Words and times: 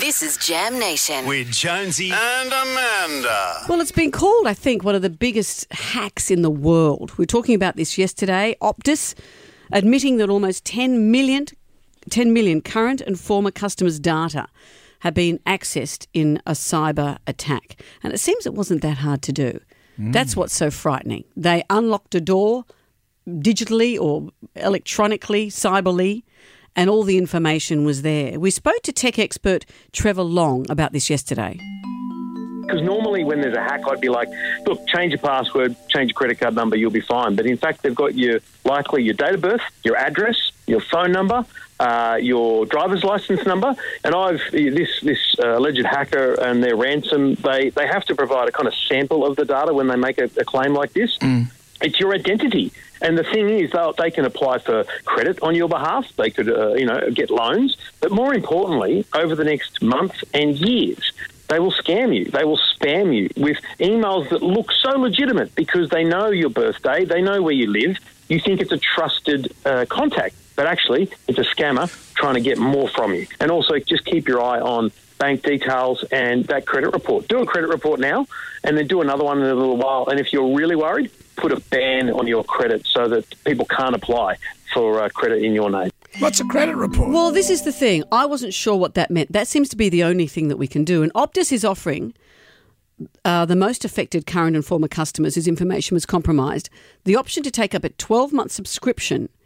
This 0.00 0.22
is 0.22 0.38
Jam 0.38 0.78
Nation. 0.78 1.26
with 1.26 1.52
Jonesy 1.52 2.10
and 2.10 2.48
Amanda. 2.48 3.64
Well, 3.68 3.82
it's 3.82 3.92
been 3.92 4.10
called, 4.10 4.46
I 4.46 4.54
think, 4.54 4.82
one 4.82 4.94
of 4.94 5.02
the 5.02 5.10
biggest 5.10 5.70
hacks 5.70 6.30
in 6.30 6.40
the 6.40 6.50
world. 6.50 7.12
We 7.18 7.22
were 7.22 7.26
talking 7.26 7.54
about 7.54 7.76
this 7.76 7.98
yesterday. 7.98 8.56
Optus 8.62 9.14
admitting 9.72 10.16
that 10.16 10.30
almost 10.30 10.64
10 10.64 11.10
million, 11.10 11.46
10 12.08 12.32
million 12.32 12.62
current 12.62 13.02
and 13.02 13.20
former 13.20 13.50
customers' 13.50 14.00
data 14.00 14.46
have 15.00 15.12
been 15.12 15.38
accessed 15.40 16.06
in 16.14 16.40
a 16.46 16.52
cyber 16.52 17.18
attack. 17.26 17.82
And 18.02 18.14
it 18.14 18.18
seems 18.18 18.46
it 18.46 18.54
wasn't 18.54 18.80
that 18.80 18.98
hard 18.98 19.20
to 19.22 19.32
do. 19.32 19.60
Mm. 19.98 20.14
That's 20.14 20.34
what's 20.34 20.54
so 20.54 20.70
frightening. 20.70 21.24
They 21.36 21.62
unlocked 21.68 22.14
a 22.14 22.22
door 22.22 22.64
digitally 23.28 24.00
or 24.00 24.30
electronically, 24.56 25.48
cyberly, 25.48 26.22
and 26.76 26.88
all 26.90 27.02
the 27.02 27.18
information 27.18 27.84
was 27.84 28.02
there. 28.02 28.38
We 28.38 28.50
spoke 28.50 28.82
to 28.82 28.92
tech 28.92 29.18
expert 29.18 29.64
Trevor 29.92 30.22
Long 30.22 30.66
about 30.70 30.92
this 30.92 31.10
yesterday. 31.10 31.58
Because 32.62 32.82
normally 32.82 33.24
when 33.24 33.40
there's 33.40 33.56
a 33.56 33.62
hack, 33.62 33.80
I'd 33.88 34.00
be 34.00 34.08
like, 34.08 34.28
look, 34.64 34.86
change 34.86 35.12
your 35.12 35.20
password, 35.20 35.74
change 35.88 36.10
your 36.10 36.14
credit 36.14 36.38
card 36.38 36.54
number, 36.54 36.76
you'll 36.76 36.92
be 36.92 37.00
fine. 37.00 37.34
But 37.34 37.46
in 37.46 37.56
fact, 37.56 37.82
they've 37.82 37.94
got 37.94 38.14
your 38.14 38.38
likely 38.64 39.02
your 39.02 39.14
date 39.14 39.34
of 39.34 39.40
birth, 39.40 39.62
your 39.82 39.96
address, 39.96 40.52
your 40.68 40.80
phone 40.80 41.10
number, 41.10 41.44
uh, 41.80 42.18
your 42.20 42.66
driver's 42.66 43.02
license 43.02 43.44
number, 43.44 43.74
and 44.04 44.14
I've 44.14 44.40
this 44.52 45.00
this 45.00 45.18
uh, 45.42 45.58
alleged 45.58 45.84
hacker 45.84 46.34
and 46.34 46.62
their 46.62 46.76
ransom. 46.76 47.34
They 47.36 47.70
they 47.70 47.86
have 47.88 48.04
to 48.04 48.14
provide 48.14 48.48
a 48.48 48.52
kind 48.52 48.68
of 48.68 48.74
sample 48.74 49.26
of 49.26 49.34
the 49.36 49.46
data 49.46 49.74
when 49.74 49.88
they 49.88 49.96
make 49.96 50.18
a, 50.18 50.30
a 50.36 50.44
claim 50.44 50.74
like 50.74 50.92
this. 50.92 51.18
It's 51.80 51.98
your 51.98 52.14
identity. 52.14 52.72
And 53.02 53.16
the 53.16 53.24
thing 53.24 53.48
is, 53.48 53.70
they'll- 53.70 53.94
can 54.10 54.24
apply 54.24 54.58
for 54.58 54.84
credit 55.04 55.38
on 55.42 55.54
your 55.54 55.68
behalf. 55.68 56.06
They 56.16 56.30
could, 56.30 56.50
uh, 56.50 56.74
you 56.74 56.84
know, 56.84 57.10
get 57.12 57.30
loans. 57.30 57.76
But 58.00 58.10
more 58.10 58.34
importantly, 58.34 59.06
over 59.14 59.34
the 59.34 59.44
next 59.44 59.82
months 59.82 60.22
and 60.34 60.56
years, 60.58 61.12
they 61.48 61.58
will 61.58 61.72
scam 61.72 62.14
you. 62.14 62.26
They 62.26 62.44
will 62.44 62.60
spam 62.76 63.14
you 63.14 63.28
with 63.36 63.58
emails 63.78 64.28
that 64.30 64.42
look 64.42 64.70
so 64.72 64.98
legitimate 64.98 65.54
because 65.54 65.88
they 65.90 66.04
know 66.04 66.30
your 66.30 66.50
birthday, 66.50 67.04
they 67.04 67.22
know 67.22 67.42
where 67.42 67.54
you 67.54 67.70
live. 67.70 67.96
You 68.28 68.38
think 68.38 68.60
it's 68.60 68.72
a 68.72 68.78
trusted 68.78 69.52
uh, 69.64 69.86
contact, 69.88 70.34
but 70.60 70.66
actually, 70.66 71.08
it's 71.26 71.38
a 71.38 71.54
scammer 71.56 71.88
trying 72.14 72.34
to 72.34 72.40
get 72.42 72.58
more 72.58 72.86
from 72.86 73.14
you. 73.14 73.26
And 73.40 73.50
also, 73.50 73.78
just 73.78 74.04
keep 74.04 74.28
your 74.28 74.42
eye 74.42 74.60
on 74.60 74.92
bank 75.16 75.42
details 75.42 76.04
and 76.12 76.44
that 76.48 76.66
credit 76.66 76.92
report. 76.92 77.28
Do 77.28 77.38
a 77.38 77.46
credit 77.46 77.68
report 77.68 77.98
now, 77.98 78.26
and 78.62 78.76
then 78.76 78.86
do 78.86 79.00
another 79.00 79.24
one 79.24 79.38
in 79.38 79.44
a 79.44 79.54
little 79.54 79.78
while. 79.78 80.08
And 80.08 80.20
if 80.20 80.34
you're 80.34 80.54
really 80.54 80.76
worried, 80.76 81.10
put 81.36 81.50
a 81.50 81.60
ban 81.70 82.10
on 82.10 82.26
your 82.26 82.44
credit 82.44 82.86
so 82.86 83.08
that 83.08 83.24
people 83.44 83.64
can't 83.64 83.94
apply 83.94 84.36
for 84.74 85.00
uh, 85.00 85.08
credit 85.08 85.42
in 85.42 85.54
your 85.54 85.70
name. 85.70 85.92
What's 86.18 86.40
a 86.40 86.44
credit 86.44 86.76
report? 86.76 87.08
Well, 87.08 87.32
this 87.32 87.48
is 87.48 87.62
the 87.62 87.72
thing. 87.72 88.04
I 88.12 88.26
wasn't 88.26 88.52
sure 88.52 88.76
what 88.76 88.92
that 88.96 89.10
meant. 89.10 89.32
That 89.32 89.48
seems 89.48 89.70
to 89.70 89.76
be 89.76 89.88
the 89.88 90.04
only 90.04 90.26
thing 90.26 90.48
that 90.48 90.58
we 90.58 90.66
can 90.66 90.84
do. 90.84 91.02
And 91.02 91.10
Optus 91.14 91.52
is 91.52 91.64
offering 91.64 92.12
uh, 93.24 93.46
the 93.46 93.56
most 93.56 93.86
affected 93.86 94.26
current 94.26 94.56
and 94.56 94.66
former 94.66 94.88
customers 94.88 95.36
whose 95.36 95.48
information 95.48 95.94
was 95.94 96.04
compromised 96.04 96.68
the 97.04 97.16
option 97.16 97.42
to 97.44 97.50
take 97.50 97.74
up 97.74 97.82
a 97.82 97.88
12 97.88 98.34
month 98.34 98.52
subscription 98.52 99.22
to 99.22 99.39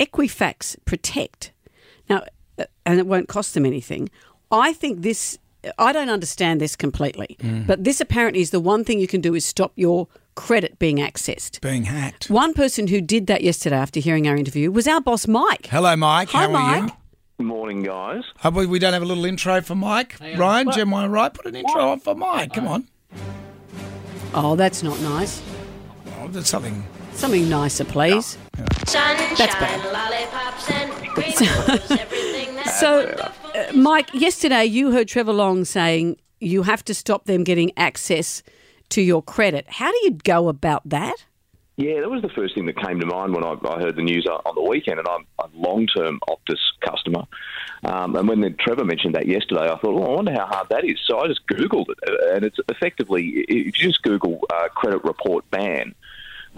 Equifax 0.00 0.76
Protect. 0.84 1.52
Now, 2.08 2.22
uh, 2.58 2.64
and 2.86 2.98
it 2.98 3.06
won't 3.06 3.28
cost 3.28 3.54
them 3.54 3.66
anything. 3.66 4.08
I 4.50 4.72
think 4.72 5.02
this, 5.02 5.38
I 5.78 5.92
don't 5.92 6.08
understand 6.08 6.60
this 6.60 6.74
completely, 6.76 7.36
but 7.66 7.84
this 7.84 8.00
apparently 8.00 8.40
is 8.40 8.50
the 8.50 8.60
one 8.60 8.84
thing 8.84 8.98
you 8.98 9.06
can 9.06 9.20
do 9.20 9.34
is 9.34 9.44
stop 9.44 9.72
your 9.76 10.08
credit 10.34 10.78
being 10.78 10.96
accessed. 10.98 11.60
Being 11.60 11.84
hacked. 11.84 12.30
One 12.30 12.54
person 12.54 12.86
who 12.86 13.00
did 13.00 13.26
that 13.26 13.42
yesterday 13.42 13.76
after 13.76 14.00
hearing 14.00 14.26
our 14.28 14.36
interview 14.36 14.70
was 14.70 14.86
our 14.88 15.00
boss, 15.00 15.26
Mike. 15.28 15.66
Hello, 15.66 15.94
Mike. 15.96 16.30
Hi, 16.30 16.46
How 16.46 16.54
are 16.54 16.76
you? 16.76 16.82
Mike. 16.84 16.92
Morning, 17.40 17.82
guys. 17.82 18.24
Uh, 18.42 18.50
we, 18.54 18.66
we 18.66 18.78
don't 18.78 18.92
have 18.94 19.02
a 19.02 19.06
little 19.06 19.24
intro 19.24 19.60
for 19.60 19.74
Mike. 19.74 20.16
Ryan, 20.36 20.70
Jim, 20.72 20.88
am 20.88 20.94
I 20.94 21.06
right? 21.06 21.32
Put 21.34 21.46
an 21.46 21.56
intro 21.56 21.90
on 21.90 22.00
for 22.00 22.14
Mike. 22.14 22.52
Come 22.54 22.66
on. 22.66 22.88
Oh, 24.34 24.56
that's 24.56 24.82
not 24.82 24.98
nice. 25.00 25.42
Oh, 26.20 26.28
there's 26.28 26.48
something. 26.48 26.84
Something 27.18 27.48
nicer, 27.48 27.84
please. 27.84 28.38
Sunshine, 28.86 29.34
That's 29.36 29.54
better. 29.56 29.92
lollipops, 29.92 30.70
and 30.70 30.92
rainbows, 31.18 32.74
So, 32.78 33.08
uh, 33.56 33.72
Mike, 33.74 34.14
yesterday 34.14 34.64
you 34.66 34.92
heard 34.92 35.08
Trevor 35.08 35.32
Long 35.32 35.64
saying 35.64 36.18
you 36.38 36.62
have 36.62 36.84
to 36.84 36.94
stop 36.94 37.24
them 37.24 37.42
getting 37.42 37.72
access 37.76 38.44
to 38.90 39.02
your 39.02 39.20
credit. 39.20 39.66
How 39.68 39.90
do 39.90 39.98
you 40.04 40.12
go 40.12 40.48
about 40.48 40.88
that? 40.88 41.24
Yeah, 41.76 42.00
that 42.02 42.08
was 42.08 42.22
the 42.22 42.28
first 42.28 42.54
thing 42.54 42.66
that 42.66 42.76
came 42.80 43.00
to 43.00 43.06
mind 43.06 43.34
when 43.34 43.42
I, 43.42 43.56
I 43.68 43.80
heard 43.80 43.96
the 43.96 44.02
news 44.02 44.24
on 44.30 44.40
on 44.46 44.54
the 44.54 44.62
weekend, 44.62 45.00
and 45.00 45.08
I'm 45.08 45.26
a 45.40 45.48
long-term 45.56 46.20
Optus 46.28 46.58
customer. 46.80 47.24
Um, 47.84 48.14
and 48.14 48.28
when 48.28 48.42
then 48.42 48.54
Trevor 48.60 48.84
mentioned 48.84 49.16
that 49.16 49.26
yesterday, 49.26 49.62
I 49.64 49.76
thought, 49.78 49.94
well, 49.94 50.10
I 50.10 50.14
wonder 50.14 50.32
how 50.32 50.46
hard 50.46 50.68
that 50.68 50.84
is. 50.84 51.00
So 51.04 51.18
I 51.18 51.26
just 51.26 51.44
Googled 51.48 51.86
it, 51.90 51.98
uh, 52.08 52.34
and 52.36 52.44
it's 52.44 52.58
effectively, 52.68 53.44
if 53.48 53.66
you 53.66 53.72
just 53.90 54.02
Google 54.02 54.40
uh, 54.50 54.68
credit 54.68 55.02
report 55.02 55.50
ban, 55.50 55.96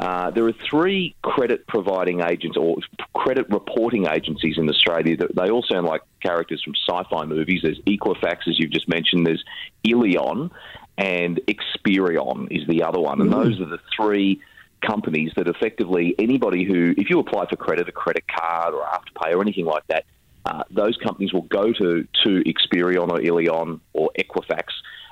uh, 0.01 0.31
there 0.31 0.47
are 0.47 0.55
three 0.71 1.15
credit 1.21 1.67
providing 1.67 2.23
agents 2.23 2.57
or 2.57 2.79
credit 3.15 3.47
reporting 3.51 4.07
agencies 4.07 4.57
in 4.57 4.67
Australia. 4.67 5.15
That 5.15 5.37
they 5.37 5.51
all 5.51 5.63
sound 5.63 5.85
like 5.85 6.01
characters 6.23 6.63
from 6.63 6.73
sci-fi 6.89 7.27
movies. 7.27 7.61
There's 7.63 7.79
Equifax, 7.81 8.49
as 8.49 8.59
you've 8.59 8.71
just 8.71 8.89
mentioned. 8.89 9.27
There's 9.27 9.45
illion, 9.87 10.51
and 10.97 11.39
Experian 11.47 12.49
is 12.51 12.67
the 12.67 12.83
other 12.83 12.99
one. 12.99 13.21
And 13.21 13.31
those 13.31 13.61
are 13.61 13.67
the 13.67 13.81
three 13.95 14.41
companies 14.81 15.33
that 15.37 15.49
effectively 15.49 16.15
anybody 16.19 16.65
who, 16.65 16.95
if 16.97 17.11
you 17.11 17.19
apply 17.19 17.51
for 17.51 17.57
credit, 17.57 17.87
a 17.87 17.93
credit 17.93 18.25
card 18.27 18.73
or 18.73 18.83
afterpay 18.83 19.35
or 19.35 19.43
anything 19.43 19.67
like 19.67 19.87
that, 19.89 20.07
uh, 20.47 20.63
those 20.71 20.97
companies 20.97 21.35
will 21.35 21.43
go 21.43 21.75
to 21.75 22.09
to 22.25 22.43
Experian 22.45 23.11
or 23.11 23.19
illion 23.19 23.81
or 23.93 24.11
Equifax 24.19 24.65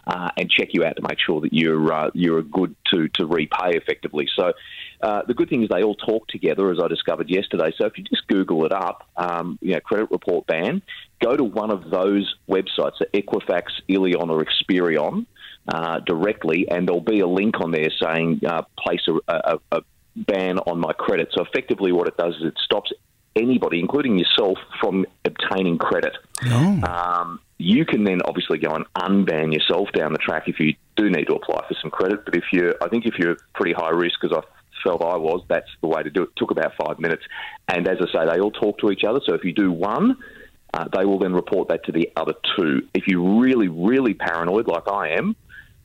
uh, 0.08 0.30
and 0.36 0.50
check 0.50 0.70
you 0.72 0.84
out 0.84 0.96
to 0.96 1.02
make 1.08 1.18
sure 1.24 1.40
that 1.42 1.52
you're 1.52 1.92
uh, 1.92 2.10
you're 2.14 2.42
good 2.42 2.74
to 2.90 3.08
to 3.16 3.26
repay 3.26 3.76
effectively. 3.82 4.26
So. 4.34 4.52
Uh, 5.00 5.22
the 5.28 5.32
good 5.32 5.48
thing 5.48 5.62
is 5.62 5.68
they 5.68 5.84
all 5.84 5.94
talk 5.94 6.26
together, 6.26 6.72
as 6.72 6.80
I 6.82 6.88
discovered 6.88 7.30
yesterday. 7.30 7.72
So 7.78 7.86
if 7.86 7.96
you 7.96 8.02
just 8.02 8.26
Google 8.26 8.66
it 8.66 8.72
up, 8.72 9.08
um, 9.16 9.56
you 9.62 9.74
know, 9.74 9.78
credit 9.78 10.10
report 10.10 10.48
ban, 10.48 10.82
go 11.22 11.36
to 11.36 11.44
one 11.44 11.70
of 11.70 11.88
those 11.88 12.34
websites, 12.48 12.94
so 12.98 13.04
Equifax, 13.14 13.66
illion, 13.88 14.28
or 14.28 14.44
Experian, 14.44 15.24
uh, 15.68 16.00
directly, 16.00 16.68
and 16.68 16.88
there'll 16.88 17.00
be 17.00 17.20
a 17.20 17.28
link 17.28 17.60
on 17.60 17.70
there 17.70 17.92
saying 18.02 18.40
uh, 18.44 18.62
place 18.76 19.06
a, 19.06 19.20
a, 19.28 19.58
a 19.70 19.82
ban 20.16 20.58
on 20.58 20.80
my 20.80 20.92
credit. 20.92 21.28
So 21.32 21.44
effectively, 21.44 21.92
what 21.92 22.08
it 22.08 22.16
does 22.16 22.34
is 22.34 22.46
it 22.46 22.54
stops 22.64 22.90
anybody, 23.36 23.80
including 23.80 24.18
yourself, 24.18 24.58
from 24.80 25.06
obtaining 25.24 25.78
credit. 25.78 26.16
Um, 26.84 27.40
you 27.58 27.84
can 27.84 28.04
then 28.04 28.20
obviously 28.24 28.58
go 28.58 28.74
and 28.74 28.84
unban 28.94 29.52
yourself 29.52 29.88
down 29.92 30.12
the 30.12 30.18
track 30.18 30.44
if 30.46 30.60
you 30.60 30.74
do 30.96 31.10
need 31.10 31.24
to 31.26 31.34
apply 31.34 31.66
for 31.66 31.74
some 31.80 31.90
credit. 31.90 32.24
But 32.24 32.36
if 32.36 32.44
you're, 32.52 32.74
I 32.80 32.88
think 32.88 33.06
if 33.06 33.14
you're 33.18 33.36
pretty 33.54 33.72
high 33.72 33.90
risk, 33.90 34.20
because 34.20 34.36
I 34.36 34.42
felt 34.84 35.02
I 35.02 35.16
was, 35.16 35.44
that's 35.48 35.70
the 35.80 35.88
way 35.88 36.02
to 36.02 36.10
do 36.10 36.22
it. 36.22 36.26
it. 36.26 36.36
Took 36.36 36.50
about 36.50 36.72
five 36.80 36.98
minutes, 36.98 37.24
and 37.68 37.88
as 37.88 37.98
I 38.00 38.12
say, 38.12 38.30
they 38.30 38.40
all 38.40 38.52
talk 38.52 38.78
to 38.78 38.90
each 38.90 39.04
other. 39.04 39.20
So 39.24 39.34
if 39.34 39.44
you 39.44 39.52
do 39.52 39.72
one. 39.72 40.16
Uh, 40.74 40.84
they 40.92 41.06
will 41.06 41.18
then 41.18 41.32
report 41.32 41.66
that 41.68 41.82
to 41.82 41.90
the 41.90 42.12
other 42.14 42.34
two. 42.54 42.86
If 42.92 43.04
you're 43.06 43.40
really, 43.40 43.68
really 43.68 44.12
paranoid, 44.12 44.68
like 44.68 44.86
I 44.86 45.12
am, 45.12 45.34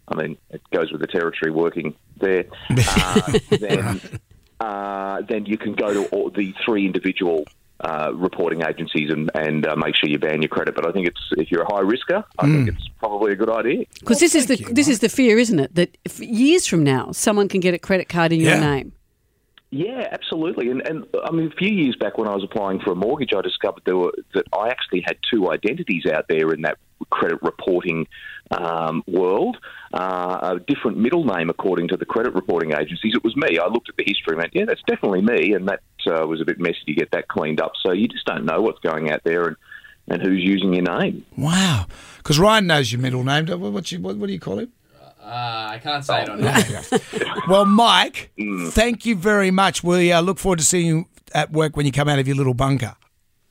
I 0.09 0.15
mean, 0.15 0.37
it 0.49 0.61
goes 0.71 0.91
with 0.91 1.01
the 1.01 1.07
territory 1.07 1.51
working 1.51 1.95
there. 2.19 2.45
Uh, 2.69 3.39
then, 3.49 4.01
uh, 4.59 5.21
then 5.21 5.45
you 5.45 5.57
can 5.57 5.73
go 5.73 5.93
to 5.93 6.05
all 6.09 6.29
the 6.29 6.53
three 6.65 6.85
individual 6.85 7.45
uh, 7.79 8.11
reporting 8.13 8.61
agencies 8.61 9.09
and, 9.11 9.29
and 9.35 9.65
uh, 9.65 9.75
make 9.75 9.95
sure 9.95 10.09
you 10.09 10.17
ban 10.17 10.41
your 10.41 10.49
credit. 10.49 10.73
But 10.75 10.87
I 10.87 10.91
think 10.91 11.07
it's 11.07 11.21
if 11.37 11.51
you're 11.51 11.63
a 11.63 11.73
high 11.73 11.81
risker, 11.81 12.23
I 12.39 12.45
think 12.45 12.69
it's 12.69 12.87
probably 12.99 13.33
a 13.33 13.35
good 13.35 13.49
idea. 13.49 13.85
Because 13.99 14.19
this 14.19 14.35
is 14.35 14.45
the 14.45 14.57
you, 14.57 14.67
this 14.73 14.87
is 14.87 14.99
the 14.99 15.09
fear, 15.09 15.37
isn't 15.37 15.59
it? 15.59 15.75
That 15.75 15.97
if 16.05 16.19
years 16.19 16.65
from 16.65 16.83
now, 16.83 17.11
someone 17.11 17.49
can 17.49 17.59
get 17.59 17.73
a 17.73 17.79
credit 17.79 18.07
card 18.07 18.31
in 18.31 18.39
your 18.39 18.51
Yeah. 18.51 18.59
name. 18.59 18.93
Yeah, 19.71 20.07
absolutely. 20.11 20.69
And, 20.69 20.87
and 20.87 21.03
I 21.25 21.31
mean, 21.31 21.47
a 21.51 21.55
few 21.55 21.69
years 21.69 21.95
back 21.95 22.19
when 22.19 22.27
I 22.27 22.35
was 22.35 22.43
applying 22.43 22.79
for 22.79 22.91
a 22.91 22.95
mortgage, 22.95 23.33
I 23.35 23.41
discovered 23.41 23.81
there 23.85 23.97
were, 23.97 24.13
that 24.35 24.45
I 24.53 24.69
actually 24.69 25.01
had 25.01 25.17
two 25.31 25.49
identities 25.49 26.05
out 26.05 26.25
there 26.29 26.53
in 26.53 26.61
that 26.61 26.77
credit 27.13 27.39
reporting 27.41 28.07
um, 28.51 29.03
world. 29.07 29.57
Uh, 29.93 30.55
a 30.55 30.59
different 30.71 30.97
middle 30.97 31.23
name, 31.23 31.49
according 31.49 31.87
to 31.87 31.97
the 31.97 32.05
credit 32.05 32.33
reporting 32.33 32.71
agencies. 32.73 33.13
It 33.15 33.23
was 33.23 33.35
me. 33.35 33.59
I 33.59 33.67
looked 33.67 33.89
at 33.89 33.95
the 33.95 34.03
history 34.05 34.33
and 34.33 34.37
went, 34.39 34.55
yeah, 34.55 34.65
that's 34.65 34.81
definitely 34.87 35.21
me. 35.21 35.53
And 35.53 35.67
that 35.67 35.81
uh, 36.07 36.25
was 36.25 36.41
a 36.41 36.45
bit 36.45 36.59
messy 36.59 36.83
to 36.87 36.93
get 36.93 37.11
that 37.11 37.27
cleaned 37.27 37.61
up. 37.61 37.73
So 37.81 37.91
you 37.91 38.07
just 38.07 38.25
don't 38.25 38.45
know 38.45 38.61
what's 38.61 38.79
going 38.79 39.11
out 39.11 39.21
there 39.23 39.43
and, 39.49 39.57
and 40.07 40.21
who's 40.21 40.43
using 40.43 40.73
your 40.73 40.83
name. 40.83 41.25
Wow. 41.37 41.85
Because 42.17 42.39
Ryan 42.39 42.67
knows 42.67 42.91
your 42.91 43.01
middle 43.01 43.23
name. 43.23 43.45
What, 43.45 43.59
what, 43.59 43.91
you, 43.91 43.99
what, 44.01 44.17
what 44.17 44.27
do 44.27 44.33
you 44.33 44.39
call 44.39 44.59
him? 44.59 44.71
Uh, 45.21 45.75
I 45.75 45.79
can't 45.81 46.03
say 46.03 46.23
it 46.23 46.29
on 46.29 46.39
here. 46.43 46.81
Well, 47.47 47.65
Mike, 47.65 48.31
thank 48.71 49.05
you 49.05 49.15
very 49.15 49.51
much. 49.51 49.81
We 49.83 50.11
uh, 50.11 50.21
look 50.21 50.37
forward 50.37 50.59
to 50.59 50.65
seeing 50.65 50.87
you 50.87 51.05
at 51.33 51.51
work 51.51 51.77
when 51.77 51.85
you 51.85 51.93
come 51.93 52.09
out 52.09 52.19
of 52.19 52.27
your 52.27 52.35
little 52.35 52.53
bunker. 52.53 52.95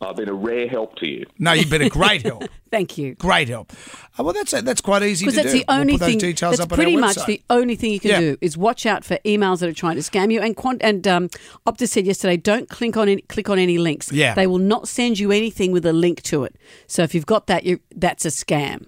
I've 0.03 0.17
been 0.17 0.29
a 0.29 0.35
rare 0.35 0.69
help 0.69 0.97
to 0.97 1.07
you. 1.09 1.25
No, 1.39 1.53
you've 1.53 1.71
been 1.71 1.83
a 1.83 1.89
great 1.89 2.23
help. 2.23 2.45
Thank 2.71 2.99
you. 2.99 3.15
Great 3.15 3.49
help. 3.49 3.73
Uh, 4.19 4.25
well, 4.25 4.33
that's 4.33 4.51
that's 4.63 4.81
quite 4.81 5.03
easy 5.03 5.25
to 5.27 5.31
Because 5.31 5.37
that's 5.45 5.53
do. 5.53 5.59
the 5.61 5.65
only 5.73 5.93
we'll 5.93 5.99
put 6.01 6.05
thing. 6.07 6.15
those 6.19 6.23
details 6.23 6.51
that's 6.57 6.61
up 6.67 6.73
on 6.73 6.77
pretty 6.77 6.97
much 6.97 7.17
website. 7.17 7.27
the 7.27 7.43
only 7.51 7.77
thing 7.77 7.93
you 7.93 8.01
can 8.01 8.11
Yeah. 8.11 8.21
do 8.21 8.37
is 8.41 8.57
watch 8.57 8.87
out 8.87 9.05
for 9.05 9.17
emails 9.25 9.61
that 9.61 9.69
are 9.69 9.73
trying 9.75 9.97
to 9.97 10.03
scam 10.03 10.33
you. 10.33 10.41
And 10.41 10.57
Quant, 10.57 10.81
and 10.83 11.07
um, 11.07 11.29
Optus 11.67 11.89
said 11.89 12.07
yesterday, 12.07 12.37
don't 12.37 12.69
click 12.69 12.97
on 12.97 13.09
any, 13.09 13.23
click 13.23 13.49
on 13.49 13.59
any 13.59 13.79
links. 13.79 14.11
Yeah. 14.11 14.35
they 14.35 14.47
will 14.47 14.59
not 14.59 14.89
send 14.89 15.19
you 15.19 15.31
anything 15.33 15.71
with 15.73 15.85
a 15.87 15.93
link 15.93 16.23
to 16.25 16.45
it. 16.45 16.57
So 16.87 17.03
if 17.03 17.15
you've 17.15 17.27
got 17.27 17.47
that, 17.47 17.65
you 17.65 17.81
that's 17.95 18.25
a 18.25 18.29
scam. 18.31 18.87